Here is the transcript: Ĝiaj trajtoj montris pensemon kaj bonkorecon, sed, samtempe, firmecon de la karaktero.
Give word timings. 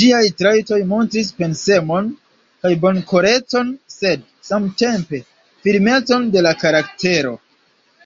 Ĝiaj 0.00 0.20
trajtoj 0.42 0.78
montris 0.92 1.28
pensemon 1.40 2.08
kaj 2.62 2.72
bonkorecon, 2.86 3.74
sed, 3.96 4.24
samtempe, 4.52 5.22
firmecon 5.68 6.28
de 6.38 6.46
la 6.50 6.56
karaktero. 6.66 7.38